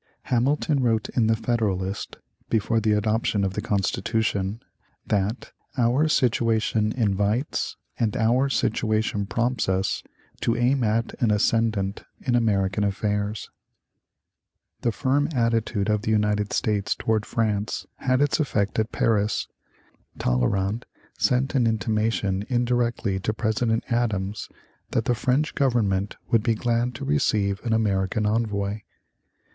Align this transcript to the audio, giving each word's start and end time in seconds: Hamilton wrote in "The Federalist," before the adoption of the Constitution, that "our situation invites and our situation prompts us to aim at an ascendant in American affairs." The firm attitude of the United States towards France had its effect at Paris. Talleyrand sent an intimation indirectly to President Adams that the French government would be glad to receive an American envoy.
Hamilton 0.33 0.81
wrote 0.81 1.09
in 1.09 1.27
"The 1.27 1.35
Federalist," 1.35 2.15
before 2.49 2.79
the 2.79 2.93
adoption 2.93 3.43
of 3.43 3.53
the 3.53 3.61
Constitution, 3.61 4.59
that 5.05 5.51
"our 5.77 6.07
situation 6.07 6.91
invites 6.93 7.77
and 7.99 8.17
our 8.17 8.49
situation 8.49 9.27
prompts 9.27 9.69
us 9.69 10.01
to 10.39 10.57
aim 10.57 10.83
at 10.83 11.13
an 11.21 11.29
ascendant 11.29 12.03
in 12.19 12.33
American 12.33 12.83
affairs." 12.83 13.51
The 14.81 14.91
firm 14.91 15.29
attitude 15.35 15.87
of 15.87 16.01
the 16.01 16.09
United 16.09 16.51
States 16.51 16.95
towards 16.95 17.27
France 17.27 17.85
had 17.97 18.21
its 18.21 18.39
effect 18.39 18.79
at 18.79 18.91
Paris. 18.91 19.47
Talleyrand 20.17 20.87
sent 21.19 21.53
an 21.53 21.67
intimation 21.67 22.43
indirectly 22.49 23.19
to 23.19 23.33
President 23.35 23.83
Adams 23.89 24.49
that 24.89 25.05
the 25.05 25.13
French 25.13 25.53
government 25.53 26.15
would 26.31 26.41
be 26.41 26.55
glad 26.55 26.95
to 26.95 27.05
receive 27.05 27.63
an 27.63 27.71
American 27.73 28.25
envoy. 28.25 28.79